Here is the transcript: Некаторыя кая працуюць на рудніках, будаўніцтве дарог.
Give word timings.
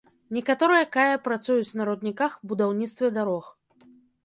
Некаторыя 0.35 0.85
кая 0.95 1.17
працуюць 1.27 1.75
на 1.81 1.87
рудніках, 1.91 2.31
будаўніцтве 2.51 3.13
дарог. 3.21 3.55